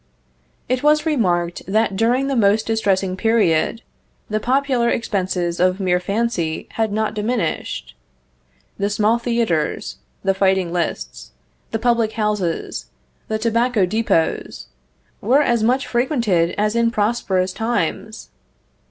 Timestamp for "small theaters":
8.89-9.97